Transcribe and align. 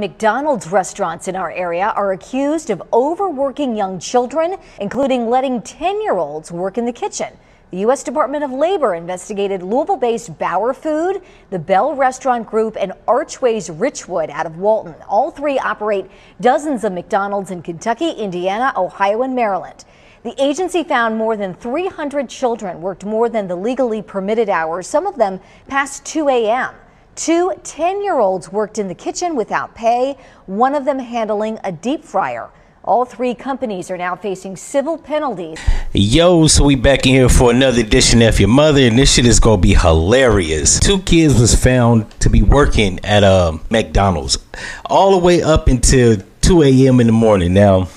McDonald's 0.00 0.66
restaurants 0.72 1.28
in 1.28 1.36
our 1.36 1.50
area 1.50 1.92
are 1.94 2.12
accused 2.12 2.70
of 2.70 2.82
overworking 2.90 3.76
young 3.76 3.98
children, 3.98 4.56
including 4.80 5.28
letting 5.28 5.60
10 5.60 6.00
year 6.00 6.16
olds 6.16 6.50
work 6.50 6.78
in 6.78 6.86
the 6.86 6.92
kitchen. 6.92 7.36
The 7.70 7.80
U.S. 7.80 8.02
Department 8.02 8.42
of 8.42 8.50
Labor 8.50 8.94
investigated 8.94 9.62
Louisville 9.62 9.98
based 9.98 10.38
Bauer 10.38 10.72
Food, 10.72 11.20
the 11.50 11.58
Bell 11.58 11.94
Restaurant 11.94 12.46
Group, 12.46 12.78
and 12.80 12.94
Archways 13.06 13.68
Richwood 13.68 14.30
out 14.30 14.46
of 14.46 14.56
Walton. 14.56 14.94
All 15.06 15.30
three 15.30 15.58
operate 15.58 16.06
dozens 16.40 16.82
of 16.82 16.94
McDonald's 16.94 17.50
in 17.50 17.60
Kentucky, 17.60 18.10
Indiana, 18.10 18.72
Ohio, 18.76 19.22
and 19.22 19.36
Maryland. 19.36 19.84
The 20.22 20.34
agency 20.42 20.82
found 20.82 21.16
more 21.16 21.36
than 21.36 21.52
300 21.52 22.28
children 22.28 22.80
worked 22.80 23.04
more 23.04 23.28
than 23.28 23.48
the 23.48 23.56
legally 23.56 24.00
permitted 24.00 24.48
hours, 24.48 24.86
some 24.86 25.06
of 25.06 25.16
them 25.16 25.40
past 25.68 26.04
2 26.06 26.28
a.m. 26.28 26.74
Two 27.16 27.52
10 27.64 28.02
year 28.02 28.18
olds 28.18 28.52
worked 28.52 28.78
in 28.78 28.88
the 28.88 28.94
kitchen 28.94 29.36
without 29.36 29.74
pay, 29.74 30.16
one 30.46 30.74
of 30.74 30.84
them 30.84 30.98
handling 30.98 31.58
a 31.64 31.72
deep 31.72 32.04
fryer. 32.04 32.50
All 32.82 33.04
three 33.04 33.34
companies 33.34 33.90
are 33.90 33.98
now 33.98 34.16
facing 34.16 34.56
civil 34.56 34.96
penalties. 34.96 35.58
Yo, 35.92 36.46
so 36.46 36.64
we 36.64 36.76
back 36.76 37.04
in 37.04 37.12
here 37.12 37.28
for 37.28 37.50
another 37.50 37.80
edition 37.80 38.22
of 38.22 38.40
Your 38.40 38.48
Mother, 38.48 38.80
and 38.80 38.98
this 38.98 39.12
shit 39.12 39.26
is 39.26 39.38
gonna 39.38 39.60
be 39.60 39.74
hilarious. 39.74 40.80
Two 40.80 41.00
kids 41.02 41.38
was 41.38 41.54
found 41.54 42.10
to 42.20 42.30
be 42.30 42.42
working 42.42 42.98
at 43.04 43.22
a 43.22 43.26
uh, 43.26 43.58
McDonald's 43.68 44.38
all 44.86 45.10
the 45.10 45.18
way 45.18 45.42
up 45.42 45.68
until 45.68 46.16
2 46.40 46.62
a.m. 46.62 47.00
in 47.00 47.06
the 47.06 47.12
morning. 47.12 47.52
Now, 47.52 47.88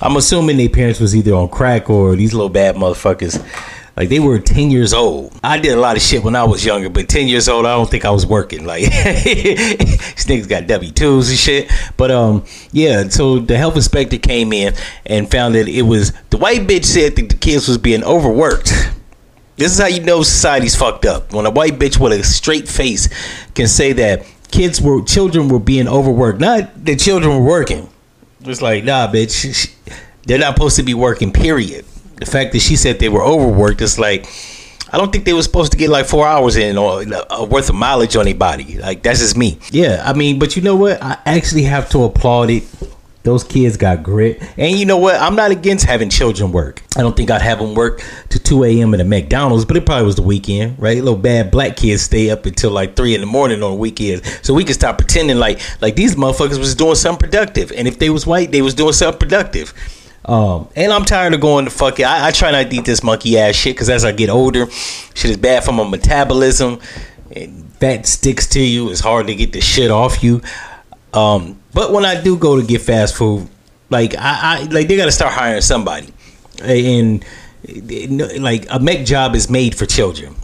I'm 0.00 0.16
assuming 0.16 0.58
their 0.58 0.68
parents 0.68 1.00
was 1.00 1.16
either 1.16 1.34
on 1.34 1.48
crack 1.48 1.90
or 1.90 2.14
these 2.14 2.32
little 2.32 2.48
bad 2.48 2.76
motherfuckers 2.76 3.44
like 3.98 4.10
they 4.10 4.20
were 4.20 4.38
10 4.38 4.70
years 4.70 4.94
old. 4.94 5.36
I 5.42 5.58
did 5.58 5.76
a 5.76 5.80
lot 5.80 5.96
of 5.96 6.02
shit 6.02 6.22
when 6.22 6.36
I 6.36 6.44
was 6.44 6.64
younger, 6.64 6.88
but 6.88 7.08
10 7.08 7.26
years 7.26 7.48
old, 7.48 7.66
I 7.66 7.74
don't 7.74 7.90
think 7.90 8.04
I 8.04 8.10
was 8.10 8.24
working. 8.24 8.64
Like 8.64 8.82
these 8.82 10.24
niggas 10.24 10.48
got 10.48 10.68
W 10.68 10.92
twos 10.92 11.30
and 11.30 11.36
shit. 11.38 11.68
But 11.96 12.12
um, 12.12 12.44
yeah. 12.70 13.08
So 13.08 13.40
the 13.40 13.58
health 13.58 13.74
inspector 13.74 14.16
came 14.18 14.52
in 14.52 14.74
and 15.04 15.28
found 15.28 15.56
that 15.56 15.66
it 15.66 15.82
was 15.82 16.12
the 16.30 16.36
white 16.36 16.60
bitch 16.60 16.84
said 16.84 17.16
that 17.16 17.28
the 17.28 17.34
kids 17.34 17.66
was 17.66 17.76
being 17.76 18.04
overworked. 18.04 18.72
This 19.56 19.72
is 19.72 19.80
how 19.80 19.88
you 19.88 20.00
know 20.04 20.22
society's 20.22 20.76
fucked 20.76 21.04
up. 21.04 21.32
When 21.32 21.44
a 21.44 21.50
white 21.50 21.80
bitch 21.80 21.98
with 21.98 22.12
a 22.12 22.22
straight 22.22 22.68
face 22.68 23.08
can 23.54 23.66
say 23.66 23.92
that 23.94 24.24
kids 24.52 24.80
were 24.80 25.02
children 25.02 25.48
were 25.48 25.58
being 25.58 25.88
overworked, 25.88 26.38
not 26.38 26.84
the 26.84 26.94
children 26.94 27.34
were 27.34 27.44
working. 27.44 27.88
It's 28.42 28.62
like 28.62 28.84
nah, 28.84 29.10
bitch. 29.10 29.74
They're 30.22 30.38
not 30.38 30.54
supposed 30.54 30.76
to 30.76 30.84
be 30.84 30.94
working. 30.94 31.32
Period 31.32 31.84
the 32.20 32.26
fact 32.26 32.52
that 32.52 32.60
she 32.60 32.76
said 32.76 32.98
they 32.98 33.08
were 33.08 33.22
overworked 33.22 33.80
is 33.80 33.98
like 33.98 34.26
I 34.90 34.96
don't 34.96 35.12
think 35.12 35.24
they 35.24 35.34
were 35.34 35.42
supposed 35.42 35.72
to 35.72 35.78
get 35.78 35.90
like 35.90 36.06
four 36.06 36.26
hours 36.26 36.56
in 36.56 36.78
or 36.78 37.02
uh, 37.02 37.44
worth 37.44 37.68
of 37.68 37.74
mileage 37.74 38.16
on 38.16 38.22
anybody. 38.22 38.78
Like 38.78 39.02
that's 39.02 39.20
just 39.20 39.36
me. 39.36 39.58
Yeah, 39.70 40.02
I 40.04 40.14
mean, 40.14 40.38
but 40.38 40.56
you 40.56 40.62
know 40.62 40.76
what? 40.76 41.02
I 41.02 41.18
actually 41.26 41.64
have 41.64 41.90
to 41.90 42.04
applaud 42.04 42.50
it. 42.50 42.64
Those 43.24 43.44
kids 43.44 43.76
got 43.76 44.02
grit, 44.02 44.40
and 44.56 44.78
you 44.78 44.86
know 44.86 44.96
what? 44.96 45.20
I'm 45.20 45.34
not 45.34 45.50
against 45.50 45.84
having 45.84 46.08
children 46.08 46.50
work. 46.50 46.82
I 46.96 47.02
don't 47.02 47.14
think 47.14 47.30
I'd 47.30 47.42
have 47.42 47.58
them 47.58 47.74
work 47.74 48.02
to 48.30 48.38
2 48.38 48.64
a.m. 48.64 48.94
at 48.94 49.00
a 49.00 49.04
McDonald's, 49.04 49.66
but 49.66 49.76
it 49.76 49.84
probably 49.84 50.06
was 50.06 50.16
the 50.16 50.22
weekend, 50.22 50.78
right? 50.78 50.96
Little 50.96 51.18
bad 51.18 51.50
black 51.50 51.76
kids 51.76 52.00
stay 52.00 52.30
up 52.30 52.46
until 52.46 52.70
like 52.70 52.96
three 52.96 53.14
in 53.14 53.20
the 53.20 53.26
morning 53.26 53.62
on 53.62 53.76
weekends, 53.76 54.22
so 54.46 54.54
we 54.54 54.64
can 54.64 54.72
stop 54.72 54.96
pretending 54.96 55.36
like 55.36 55.60
like 55.82 55.94
these 55.94 56.14
motherfuckers 56.14 56.58
was 56.58 56.74
doing 56.74 56.94
something 56.94 57.28
productive, 57.28 57.70
and 57.72 57.86
if 57.86 57.98
they 57.98 58.08
was 58.08 58.26
white, 58.26 58.50
they 58.50 58.62
was 58.62 58.72
doing 58.72 58.94
something 58.94 59.18
productive. 59.18 59.74
Um, 60.24 60.68
and 60.76 60.92
I'm 60.92 61.04
tired 61.04 61.32
of 61.32 61.40
going 61.40 61.64
to 61.64 61.70
fuck 61.70 61.98
it. 62.00 62.04
I, 62.04 62.28
I 62.28 62.30
try 62.32 62.50
not 62.50 62.70
to 62.70 62.76
eat 62.76 62.84
this 62.84 63.02
monkey 63.02 63.38
ass 63.38 63.54
shit 63.54 63.74
because 63.74 63.88
as 63.88 64.04
I 64.04 64.12
get 64.12 64.28
older, 64.28 64.70
shit 64.70 65.30
is 65.30 65.36
bad 65.36 65.64
for 65.64 65.72
my 65.72 65.88
metabolism. 65.88 66.80
And 67.34 67.70
fat 67.74 68.06
sticks 68.06 68.46
to 68.48 68.60
you. 68.60 68.90
It's 68.90 69.00
hard 69.00 69.26
to 69.28 69.34
get 69.34 69.52
the 69.52 69.60
shit 69.60 69.90
off 69.90 70.22
you. 70.22 70.42
Um, 71.12 71.58
but 71.72 71.92
when 71.92 72.04
I 72.04 72.20
do 72.20 72.36
go 72.36 72.60
to 72.60 72.66
get 72.66 72.82
fast 72.82 73.16
food, 73.16 73.48
like 73.90 74.14
I, 74.16 74.40
I 74.42 74.62
like 74.64 74.88
they 74.88 74.96
got 74.96 75.06
to 75.06 75.12
start 75.12 75.32
hiring 75.32 75.62
somebody, 75.62 76.12
and 76.62 77.24
like 78.40 78.66
a 78.70 78.78
Mac 78.78 79.06
job 79.06 79.34
is 79.34 79.48
made 79.48 79.74
for 79.74 79.86
children. 79.86 80.34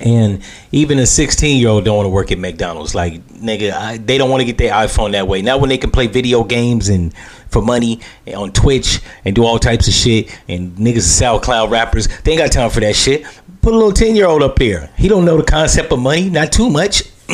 And 0.00 0.42
even 0.72 0.98
a 0.98 1.06
16 1.06 1.60
year 1.60 1.68
old 1.68 1.84
don't 1.84 1.96
want 1.96 2.06
to 2.06 2.10
work 2.10 2.32
at 2.32 2.38
McDonald's. 2.38 2.94
Like, 2.94 3.26
nigga, 3.28 3.72
I, 3.72 3.96
they 3.98 4.18
don't 4.18 4.30
want 4.30 4.40
to 4.40 4.44
get 4.44 4.58
their 4.58 4.72
iPhone 4.72 5.12
that 5.12 5.28
way. 5.28 5.42
Not 5.42 5.60
when 5.60 5.68
they 5.68 5.78
can 5.78 5.90
play 5.90 6.06
video 6.06 6.44
games 6.44 6.88
and 6.88 7.14
for 7.48 7.62
money 7.62 8.00
and 8.26 8.36
on 8.36 8.52
Twitch 8.52 9.00
and 9.24 9.34
do 9.34 9.44
all 9.44 9.58
types 9.58 9.86
of 9.88 9.94
shit. 9.94 10.36
And 10.48 10.76
niggas 10.76 11.22
are 11.22 11.40
SoundCloud 11.40 11.70
rappers. 11.70 12.08
They 12.22 12.32
ain't 12.32 12.40
got 12.40 12.52
time 12.52 12.70
for 12.70 12.80
that 12.80 12.96
shit. 12.96 13.24
Put 13.62 13.72
a 13.72 13.76
little 13.76 13.92
10 13.92 14.16
year 14.16 14.26
old 14.26 14.42
up 14.42 14.56
there. 14.56 14.90
He 14.96 15.08
don't 15.08 15.24
know 15.24 15.36
the 15.36 15.44
concept 15.44 15.92
of 15.92 15.98
money. 15.98 16.28
Not 16.28 16.52
too 16.52 16.68
much. 16.68 17.04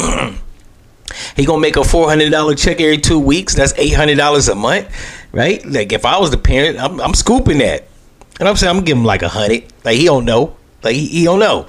he 1.36 1.44
gonna 1.44 1.60
make 1.60 1.76
a 1.76 1.80
$400 1.80 2.58
check 2.58 2.80
every 2.80 2.98
two 2.98 3.18
weeks. 3.18 3.54
That's 3.54 3.72
$800 3.72 4.52
a 4.52 4.54
month, 4.54 4.88
right? 5.32 5.64
Like, 5.64 5.92
if 5.92 6.04
I 6.04 6.18
was 6.18 6.30
the 6.30 6.38
parent, 6.38 6.78
I'm, 6.78 7.00
I'm 7.00 7.14
scooping 7.14 7.58
that. 7.58 7.88
And 8.38 8.48
I'm 8.48 8.56
saying 8.56 8.76
I'm 8.76 8.84
give 8.84 8.96
him 8.96 9.04
like 9.04 9.22
a 9.22 9.28
hundred. 9.28 9.64
Like 9.84 9.96
he 9.96 10.04
don't 10.04 10.24
know. 10.24 10.56
Like 10.82 10.94
he, 10.94 11.06
he 11.06 11.24
don't 11.24 11.40
know 11.40 11.66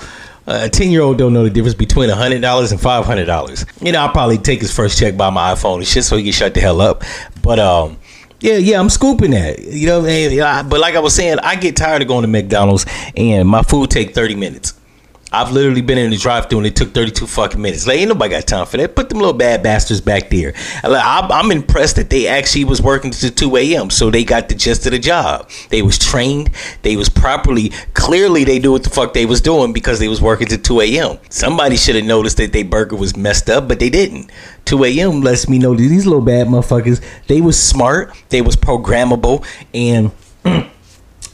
a 0.51 0.69
10 0.69 0.91
year 0.91 1.01
old 1.01 1.17
don't 1.17 1.33
know 1.33 1.43
the 1.43 1.49
difference 1.49 1.75
between 1.75 2.09
$100 2.09 2.33
and 2.33 2.43
$500. 2.43 3.85
You 3.85 3.91
know, 3.91 4.01
I'll 4.01 4.09
probably 4.09 4.37
take 4.37 4.61
his 4.61 4.73
first 4.73 4.99
check 4.99 5.17
by 5.17 5.29
my 5.29 5.53
iPhone 5.53 5.77
and 5.77 5.87
shit 5.87 6.03
so 6.03 6.17
he 6.17 6.23
can 6.23 6.31
shut 6.31 6.53
the 6.53 6.61
hell 6.61 6.81
up. 6.81 7.03
But, 7.41 7.59
um, 7.59 7.97
yeah, 8.39 8.57
yeah, 8.57 8.79
I'm 8.79 8.89
scooping 8.89 9.31
that. 9.31 9.59
You 9.59 9.87
know, 9.87 10.01
but 10.67 10.79
like 10.79 10.95
I 10.95 10.99
was 10.99 11.15
saying, 11.15 11.39
I 11.39 11.55
get 11.55 11.75
tired 11.75 12.01
of 12.01 12.07
going 12.07 12.23
to 12.23 12.27
McDonald's 12.27 12.85
and 13.15 13.47
my 13.47 13.61
food 13.61 13.91
take 13.91 14.13
30 14.15 14.35
minutes. 14.35 14.73
I've 15.33 15.51
literally 15.53 15.81
been 15.81 15.97
in 15.97 16.09
the 16.09 16.17
drive-through 16.17 16.59
and 16.59 16.67
it 16.67 16.75
took 16.75 16.93
32 16.93 17.25
fucking 17.25 17.61
minutes. 17.61 17.87
Like, 17.87 17.99
ain't 17.99 18.09
nobody 18.09 18.31
got 18.31 18.47
time 18.47 18.65
for 18.65 18.75
that. 18.75 18.97
Put 18.97 19.07
them 19.07 19.19
little 19.19 19.33
bad 19.33 19.63
bastards 19.63 20.01
back 20.01 20.29
there. 20.29 20.53
I'm 20.83 21.51
impressed 21.51 21.95
that 21.95 22.09
they 22.09 22.27
actually 22.27 22.65
was 22.65 22.81
working 22.81 23.11
to 23.11 23.31
2 23.31 23.55
a.m. 23.55 23.89
So 23.89 24.11
they 24.11 24.25
got 24.25 24.49
the 24.49 24.55
gist 24.55 24.85
of 24.87 24.91
the 24.91 24.99
job. 24.99 25.49
They 25.69 25.81
was 25.83 25.97
trained. 25.97 26.49
They 26.81 26.97
was 26.97 27.07
properly. 27.07 27.69
Clearly, 27.93 28.43
they 28.43 28.59
knew 28.59 28.73
what 28.73 28.83
the 28.83 28.89
fuck 28.89 29.13
they 29.13 29.25
was 29.25 29.39
doing 29.39 29.71
because 29.71 29.99
they 29.99 30.09
was 30.09 30.21
working 30.21 30.47
to 30.47 30.57
2 30.57 30.81
a.m. 30.81 31.17
Somebody 31.29 31.77
should 31.77 31.95
have 31.95 32.03
noticed 32.03 32.35
that 32.35 32.51
their 32.51 32.65
burger 32.65 32.97
was 32.97 33.15
messed 33.15 33.49
up, 33.49 33.69
but 33.69 33.79
they 33.79 33.89
didn't. 33.89 34.29
2 34.65 34.83
a.m. 34.83 35.21
lets 35.21 35.47
me 35.47 35.59
know 35.59 35.73
that 35.73 35.81
these 35.81 36.05
little 36.05 36.21
bad 36.21 36.47
motherfuckers, 36.47 37.01
they 37.27 37.39
was 37.39 37.57
smart. 37.57 38.13
They 38.27 38.41
was 38.41 38.57
programmable. 38.57 39.45
And, 39.73 40.11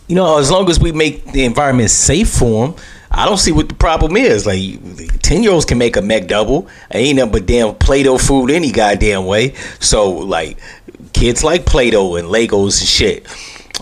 you 0.07 0.15
know, 0.15 0.37
as 0.37 0.51
long 0.51 0.69
as 0.69 0.79
we 0.79 0.91
make 0.91 1.31
the 1.31 1.45
environment 1.45 1.89
safe 1.89 2.29
for 2.29 2.67
them, 2.67 2.75
I 3.17 3.25
don't 3.25 3.37
see 3.37 3.51
what 3.51 3.67
the 3.67 3.75
problem 3.75 4.15
is. 4.15 4.45
Like 4.45 5.21
ten 5.21 5.41
year 5.41 5.51
olds 5.51 5.65
can 5.65 5.77
make 5.77 5.97
a 5.97 6.01
McDouble. 6.01 6.69
Ain't 6.91 7.17
nothing 7.17 7.31
but 7.31 7.45
damn 7.47 7.73
Play-Doh 7.75 8.19
food 8.19 8.51
any 8.51 8.71
goddamn 8.71 9.25
way. 9.25 9.55
So 9.79 10.11
like 10.11 10.59
kids 11.13 11.43
like 11.43 11.65
Play-Doh 11.65 12.15
and 12.15 12.27
Legos 12.27 12.79
and 12.79 12.87
shit. 12.87 13.27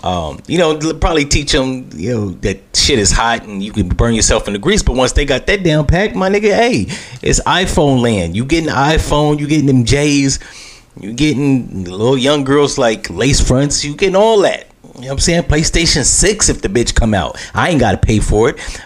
Um, 0.02 0.40
you 0.46 0.58
know, 0.58 0.78
probably 0.94 1.24
teach 1.24 1.52
them, 1.52 1.88
you 1.94 2.14
know, 2.14 2.28
that 2.30 2.60
shit 2.74 2.98
is 2.98 3.10
hot 3.10 3.44
and 3.44 3.62
you 3.62 3.72
can 3.72 3.88
burn 3.88 4.14
yourself 4.14 4.46
in 4.46 4.52
the 4.52 4.58
grease. 4.58 4.82
But 4.82 4.96
once 4.96 5.12
they 5.12 5.24
got 5.24 5.46
that 5.46 5.62
down 5.62 5.86
packed, 5.86 6.14
my 6.14 6.28
nigga, 6.28 6.54
hey, 6.54 6.86
it's 7.22 7.40
iPhone 7.40 8.00
land. 8.00 8.36
You 8.36 8.44
getting 8.44 8.70
iPhone, 8.70 9.38
you 9.38 9.46
getting 9.46 9.66
them 9.66 9.84
J's, 9.84 10.38
you 11.00 11.12
getting 11.12 11.84
little 11.84 12.16
young 12.16 12.44
girls 12.44 12.78
like 12.78 13.10
lace 13.10 13.46
fronts, 13.46 13.84
you 13.84 13.94
getting 13.96 14.16
all 14.16 14.40
that. 14.42 14.66
You 14.96 15.02
know 15.02 15.08
what 15.08 15.12
I'm 15.12 15.18
saying? 15.18 15.42
PlayStation 15.42 16.04
6 16.04 16.48
if 16.48 16.62
the 16.62 16.68
bitch 16.68 16.94
come 16.94 17.12
out. 17.12 17.36
I 17.52 17.68
ain't 17.68 17.80
got 17.80 17.92
to 17.92 17.98
pay 17.98 18.18
for 18.18 18.48
it. 18.48 18.82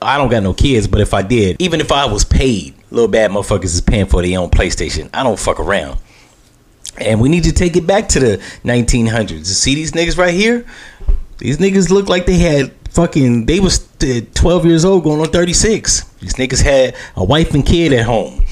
I 0.00 0.16
don't 0.16 0.30
got 0.30 0.44
no 0.44 0.54
kids, 0.54 0.86
but 0.86 1.00
if 1.00 1.12
I 1.12 1.22
did, 1.22 1.60
even 1.60 1.80
if 1.80 1.90
I 1.90 2.06
was 2.06 2.24
paid, 2.24 2.74
little 2.92 3.08
bad 3.08 3.32
motherfuckers 3.32 3.64
is 3.64 3.80
paying 3.80 4.06
for 4.06 4.22
their 4.22 4.38
own 4.38 4.50
PlayStation. 4.50 5.10
I 5.12 5.24
don't 5.24 5.38
fuck 5.38 5.58
around. 5.58 5.98
And 6.98 7.20
we 7.20 7.28
need 7.28 7.44
to 7.44 7.52
take 7.52 7.76
it 7.76 7.84
back 7.84 8.08
to 8.10 8.20
the 8.20 8.36
1900s. 8.64 9.46
See 9.46 9.74
these 9.74 9.90
niggas 9.90 10.16
right 10.16 10.34
here? 10.34 10.64
These 11.38 11.58
niggas 11.58 11.90
look 11.90 12.08
like 12.08 12.26
they 12.26 12.38
had 12.38 12.72
fucking, 12.90 13.46
they 13.46 13.58
was 13.58 13.88
12 13.98 14.66
years 14.66 14.84
old 14.84 15.02
going 15.02 15.20
on 15.20 15.28
36. 15.28 16.04
These 16.20 16.34
niggas 16.34 16.62
had 16.62 16.94
a 17.16 17.24
wife 17.24 17.54
and 17.54 17.66
kid 17.66 17.92
at 17.92 18.06
home. 18.06 18.44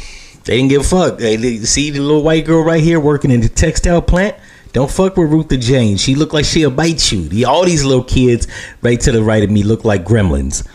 They 0.45 0.57
didn't 0.57 0.71
give 0.71 0.81
a 0.81 0.85
fuck. 0.85 1.19
They, 1.19 1.37
they 1.37 1.59
see 1.59 1.91
the 1.91 2.01
little 2.01 2.23
white 2.23 2.45
girl 2.45 2.65
right 2.65 2.83
here 2.83 2.99
working 2.99 3.31
in 3.31 3.41
the 3.41 3.49
textile 3.49 4.03
plant. 4.03 4.35
Don't 4.73 4.91
fuck 4.91 5.17
with 5.17 5.31
Ruth 5.31 5.49
the 5.49 5.57
Jane. 5.57 5.97
She 5.97 6.15
look 6.15 6.33
like 6.33 6.45
she'll 6.45 6.71
bite 6.71 7.11
you. 7.11 7.47
All 7.47 7.65
these 7.65 7.85
little 7.85 8.05
kids 8.05 8.47
right 8.83 9.01
to 9.01 9.13
the 9.13 9.23
right 9.23 9.43
of 9.43 9.51
me 9.51 9.63
look 9.63 9.85
like 9.85 10.05
gremlins. 10.05 10.67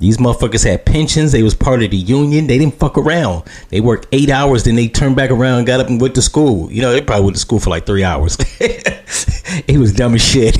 These 0.00 0.16
motherfuckers 0.16 0.64
had 0.64 0.86
pensions. 0.86 1.30
They 1.30 1.42
was 1.42 1.54
part 1.54 1.82
of 1.82 1.90
the 1.90 1.96
union. 1.96 2.46
They 2.46 2.56
didn't 2.56 2.76
fuck 2.76 2.96
around. 2.96 3.44
They 3.68 3.82
worked 3.82 4.08
eight 4.12 4.30
hours, 4.30 4.64
then 4.64 4.74
they 4.74 4.88
turned 4.88 5.14
back 5.14 5.30
around 5.30 5.66
got 5.66 5.78
up 5.78 5.88
and 5.88 6.00
went 6.00 6.14
to 6.14 6.22
school. 6.22 6.72
You 6.72 6.80
know, 6.80 6.92
they 6.92 7.02
probably 7.02 7.26
went 7.26 7.36
to 7.36 7.40
school 7.40 7.60
for 7.60 7.68
like 7.68 7.84
three 7.84 8.02
hours. 8.02 8.38
it 8.60 9.78
was 9.78 9.92
dumb 9.92 10.14
as 10.14 10.22
shit. 10.22 10.56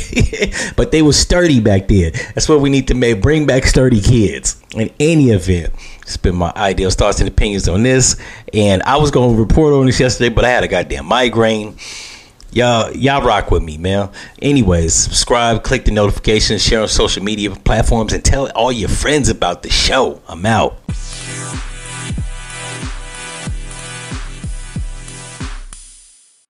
but 0.76 0.92
they 0.92 1.00
was 1.00 1.18
sturdy 1.18 1.58
back 1.58 1.88
then. 1.88 2.12
That's 2.34 2.50
what 2.50 2.60
we 2.60 2.68
need 2.68 2.88
to 2.88 2.94
make. 2.94 3.22
Bring 3.22 3.46
back 3.46 3.64
sturdy 3.64 4.02
kids. 4.02 4.60
In 4.74 4.90
any 5.00 5.30
event, 5.30 5.72
it's 6.02 6.18
been 6.18 6.36
my 6.36 6.52
ideal 6.54 6.90
thoughts 6.90 7.20
and 7.20 7.28
opinions 7.28 7.66
on 7.66 7.82
this. 7.82 8.20
And 8.52 8.82
I 8.82 8.98
was 8.98 9.10
going 9.10 9.34
to 9.34 9.40
report 9.40 9.72
on 9.72 9.86
this 9.86 9.98
yesterday, 9.98 10.28
but 10.28 10.44
I 10.44 10.50
had 10.50 10.64
a 10.64 10.68
goddamn 10.68 11.06
migraine 11.06 11.78
y'all 12.52 12.90
y'all 12.92 13.22
rock 13.22 13.50
with 13.50 13.62
me 13.62 13.78
man. 13.78 14.10
Anyways 14.42 14.94
subscribe 14.94 15.62
click 15.62 15.84
the 15.84 15.90
notifications 15.90 16.62
share 16.62 16.82
on 16.82 16.88
social 16.88 17.22
media 17.22 17.50
platforms 17.50 18.12
and 18.12 18.24
tell 18.24 18.50
all 18.52 18.72
your 18.72 18.88
friends 18.88 19.28
about 19.28 19.62
the 19.62 19.70
show. 19.70 20.20
I'm 20.28 20.44
out 20.46 20.78